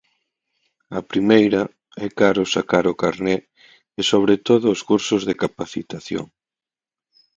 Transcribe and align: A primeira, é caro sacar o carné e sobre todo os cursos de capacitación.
A 0.99 1.01
primeira, 1.11 1.61
é 2.05 2.07
caro 2.19 2.43
sacar 2.55 2.85
o 2.91 2.95
carné 3.03 3.35
e 3.99 4.01
sobre 4.11 4.35
todo 4.47 4.65
os 4.75 4.81
cursos 4.89 5.21
de 5.27 5.35
capacitación. 5.43 6.25